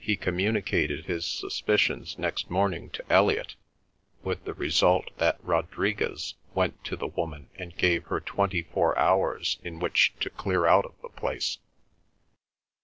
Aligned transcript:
He 0.00 0.16
communicated 0.16 1.04
his 1.04 1.24
suspicions 1.24 2.18
next 2.18 2.50
morning 2.50 2.90
to 2.90 3.04
Elliot, 3.08 3.54
with 4.24 4.44
the 4.44 4.54
result 4.54 5.16
that 5.18 5.38
Rodriguez 5.40 6.34
went 6.52 6.82
to 6.82 6.96
the 6.96 7.06
woman 7.06 7.48
and 7.54 7.76
gave 7.76 8.06
her 8.06 8.18
twenty 8.18 8.62
four 8.62 8.98
hours 8.98 9.60
in 9.62 9.78
which 9.78 10.14
to 10.18 10.30
clear 10.30 10.66
out 10.66 10.84
of 10.84 11.00
the 11.00 11.10
place. 11.10 11.58